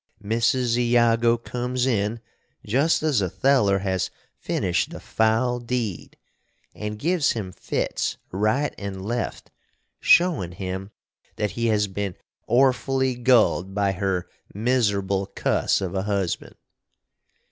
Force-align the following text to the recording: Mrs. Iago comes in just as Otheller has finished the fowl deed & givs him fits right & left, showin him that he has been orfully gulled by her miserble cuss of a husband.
Mrs. 0.23 0.77
Iago 0.77 1.37
comes 1.37 1.85
in 1.85 2.21
just 2.65 3.03
as 3.03 3.21
Otheller 3.21 3.83
has 3.83 4.09
finished 4.35 4.89
the 4.89 4.99
fowl 4.99 5.59
deed 5.59 6.17
& 6.57 6.75
givs 6.75 7.33
him 7.33 7.51
fits 7.51 8.17
right 8.31 8.73
& 8.79 8.79
left, 8.99 9.51
showin 9.99 10.53
him 10.53 10.89
that 11.35 11.51
he 11.51 11.67
has 11.67 11.85
been 11.85 12.15
orfully 12.49 13.13
gulled 13.13 13.75
by 13.75 13.91
her 13.91 14.27
miserble 14.55 15.27
cuss 15.35 15.81
of 15.81 15.93
a 15.93 16.01
husband. 16.01 16.55